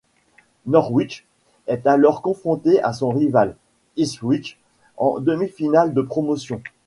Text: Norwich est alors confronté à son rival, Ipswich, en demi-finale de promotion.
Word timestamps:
Norwich 0.65 1.25
est 1.67 1.85
alors 1.85 2.23
confronté 2.23 2.81
à 2.81 2.91
son 2.91 3.09
rival, 3.09 3.55
Ipswich, 3.97 4.57
en 4.97 5.19
demi-finale 5.19 5.93
de 5.93 6.01
promotion. 6.01 6.59